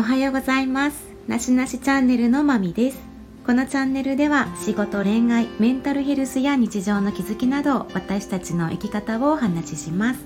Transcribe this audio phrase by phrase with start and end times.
[0.00, 0.96] おはようございます。
[1.28, 2.98] なしなしチャンネルのまみです。
[3.44, 10.20] このチャンネルでは仕事恋愛メンタルヘルスや日常の気づきなど私たちの生き方をお話しします。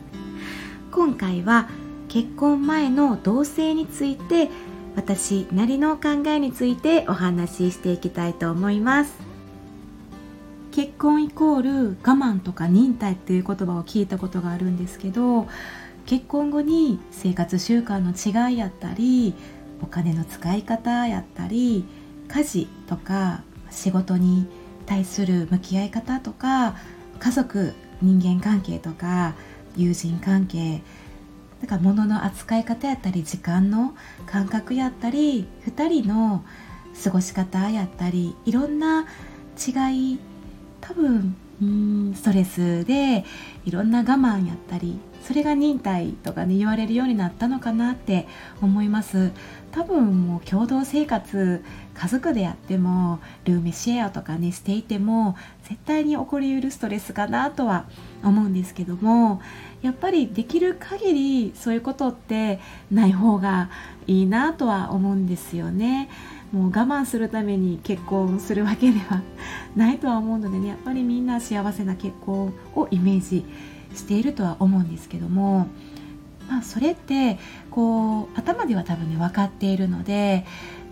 [0.93, 1.69] 今回は
[2.07, 4.49] 結婚前の同性について
[4.95, 9.13] 私なりの考えについてお話ししていきたいと思います。
[10.71, 15.49] 結婚イコール我慢とか忍耐っていう言葉を聞いたことがあるんですけど
[16.07, 19.35] 結婚後に生活習慣の違いやったり
[19.85, 21.85] お金の使い方やったり
[22.29, 24.47] 家事とか仕事に
[24.87, 26.75] 対する向き合い方とか
[27.19, 29.35] 家族人間関係とか
[29.77, 30.81] 友人関係
[31.61, 33.95] だから物の扱い方やったり時間の
[34.25, 36.45] 感覚やったり2人の
[37.03, 39.07] 過ごし方やったりいろんな
[39.59, 40.19] 違い
[40.81, 43.27] 多分うんストレスで
[43.67, 48.29] いろんな我慢やったりそれが忍耐とかね言われるようになったのかなって
[48.61, 49.33] 思います
[49.73, 57.87] 多分もう共同生活家族でやってもルームシェアとかねしていても絶対に起こりうるストレスかなとは
[58.23, 59.41] 思うんですけども
[59.83, 63.71] やっぱりできる限りそういうことってない方が
[64.07, 66.09] いいなとは思うんですよね。
[66.53, 69.23] もう我慢するために結婚するわけでは
[69.75, 73.45] ないとは思うのでねやっぱりみんな幸せな結婚をイメージ
[73.95, 75.69] しているとは思うんですけども、
[76.49, 77.39] まあ、それって
[77.71, 80.45] こう頭では多分ね分かっているので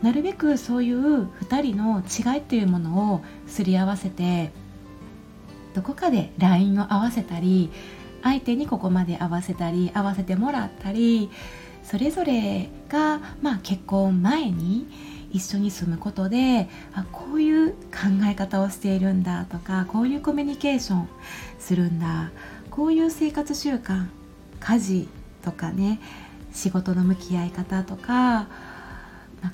[0.03, 4.50] なるべくそういう2人の違いっていうものをすり合わせて
[5.75, 7.70] どこかで LINE を合わせたり
[8.23, 11.30] 相手にここまで合わせたり合わせてもらったり
[11.83, 14.86] それぞれが、まあ、結婚前に
[15.33, 17.78] 一緒に住むことであこういう考
[18.30, 21.08] え方をしているんだとかこういうコミュニケーション
[21.58, 22.30] するんだ
[22.73, 24.06] こういう生活習慣
[24.59, 25.09] 家事
[25.42, 26.01] とかね
[26.53, 28.47] 仕事の向き合い方とか、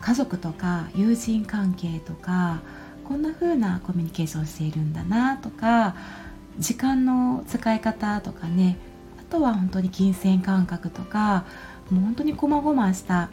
[0.01, 2.61] 家族とか友人関係とか
[3.05, 5.97] こんな風なコミュニケーションしているんだなとか
[6.59, 8.77] 時間の使い方とかね
[9.19, 11.45] あとは本当に金銭感覚とか
[11.91, 13.31] もう本当に細々した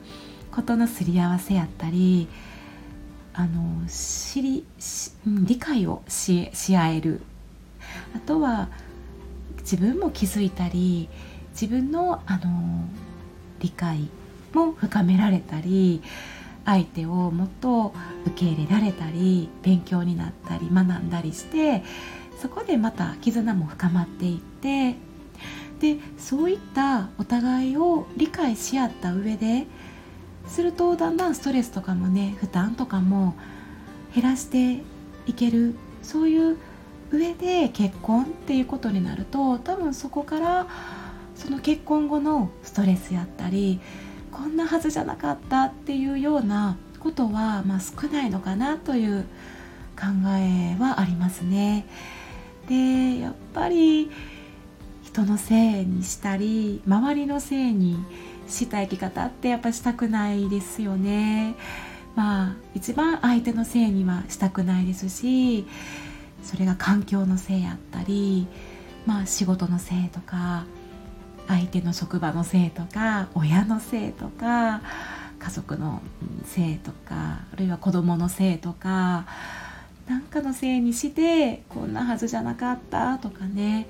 [0.52, 2.28] ことのすり合わせやったり
[3.34, 4.66] あの知り
[5.26, 7.22] 理解をし合える。
[8.16, 8.70] あとは
[9.66, 11.09] 自分も気づいたり
[11.52, 12.88] 自分のあの
[13.59, 14.08] 理解
[14.53, 16.03] も深められたり
[16.66, 17.94] 相手をもっと
[18.28, 21.84] 受け入れられたり勉強になったり学んだりして
[22.40, 24.96] そこでまた絆も深まっていって
[25.80, 29.66] でそういったお互いを理解し合った上で
[30.47, 33.36] するとだんだんストレスとかもね負担とかも
[34.14, 34.84] 減らして
[35.26, 36.58] いけるそういう
[37.16, 40.68] 上で結婚っていうことになると多分そこから
[41.36, 43.80] その結婚後のストレスやったり
[44.31, 49.24] こんなはずじゃなかったっていうようなことは、まあ、少ないのかなという
[49.98, 51.86] 考えはありますね。
[52.68, 54.09] でやっぱり
[55.03, 57.97] 人のせいにしたり周りのせいに
[58.47, 61.56] した生き方ってやっぱしたくないですよね。
[62.16, 65.66] まあ一番相手のせいにはしたくないですし
[66.46, 68.48] それが環境のせいやったり、
[69.06, 70.66] まあ、仕事のせいとか
[71.48, 74.82] 相手の職場のせいとか親のせいとか
[75.40, 76.02] 家族の
[76.46, 79.26] せいとかあるいは子供のせいとか
[80.08, 83.88] 何かのせいにしてこんなはずじゃなかったとかね。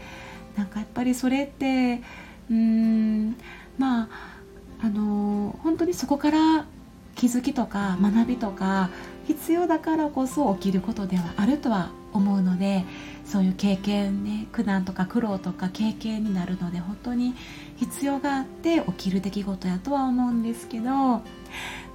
[0.56, 2.02] なんかやっぱりそれって
[2.50, 3.36] うーん
[3.78, 4.08] まあ
[4.82, 6.66] あの本当にそこから
[7.16, 8.90] 気づきとか学びとか
[9.26, 12.86] 必要だからこそ起きることではあるとは思うので
[13.26, 17.34] そういう経験ね苦難とか苦労とか経験になるので本当に
[17.78, 21.22] 必要があって起きる出来事やとは思うんですけど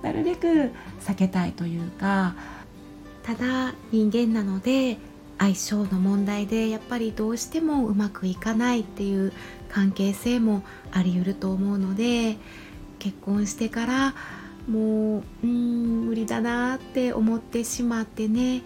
[0.02, 2.34] なるべく避けたいというか
[3.22, 4.98] ただ人間なので
[5.38, 9.32] 相性の問題でやっぱりどうしてもうまくいかないっていう
[9.70, 10.62] 関係性も
[10.92, 12.36] あり得ると思うので
[12.98, 14.14] 結婚してから
[14.68, 18.62] もううん無理だなって思ってしまってね。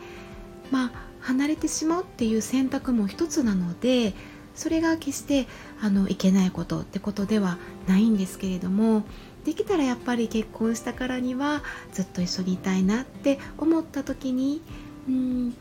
[0.71, 4.13] まあ離れてしまうっていう選択も一つなので
[4.55, 5.47] それが決して
[5.81, 9.05] あのいけないことってことではないんですけれども
[9.45, 11.63] できたらやっぱり結婚したからには
[11.93, 14.63] ずっと一緒にいたいなって思った時に
[15.09, 15.55] うん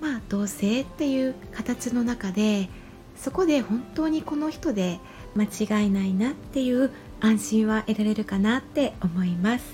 [0.00, 2.68] まあ同棲っていう形の中で
[3.16, 5.00] そこで本当にこの人で
[5.34, 9.64] 間違いないなっていう安心は得られるかなって思います。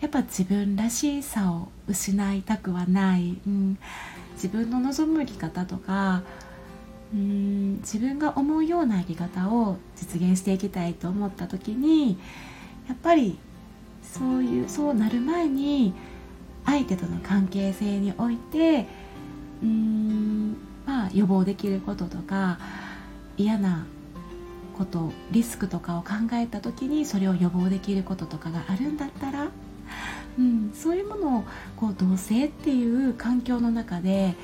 [0.00, 3.78] やっぱ自分らしさを失いたくはない、うん、
[4.34, 6.22] 自分の望む生き方とか
[7.14, 7.76] うん。
[7.76, 12.18] 自分が思うような生き方を実現していきたいと思った時に
[12.88, 13.38] やっぱり
[14.02, 15.94] そういうそうなる前に
[16.66, 18.86] 相手との関係性において
[19.62, 20.56] うーん。
[20.84, 22.58] まあ予防できることとか
[23.36, 23.86] 嫌な
[24.72, 29.48] ことリスクとかを考えた時にそれを予防できることとかがあるんだったら、
[30.38, 31.44] うん、そういうものを
[31.76, 34.34] こう同性っていう環境の中で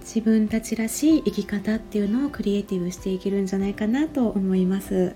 [0.00, 5.14] 自分たちらしい生き方っていうのをクリエイティブしていけるんじゃないかなと思います。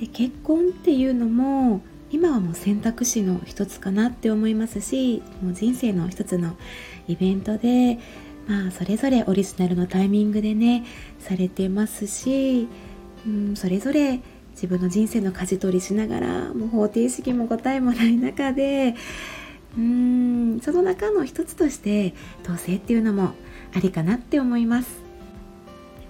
[0.00, 6.56] で結婚っていうのも今はもう選択肢の一つかなって思いますしもう人生の一つの
[7.06, 7.98] イベントで
[8.50, 10.84] まあそれぞれオリジナルのタイミングでね
[11.20, 12.66] されてますし、
[13.24, 14.20] うん、それぞれ
[14.54, 18.96] 自分の人生の舵取りしながらもう方程式も答えもない中で
[19.78, 22.12] うんその中の一つとして
[22.42, 23.34] 同性っていうのも
[23.72, 24.98] ありかなって思います。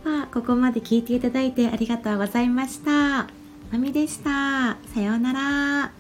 [0.03, 3.29] ではここまで聞いていただいてありがとうございました。
[3.71, 4.79] まみでした。
[4.95, 6.00] さようなら。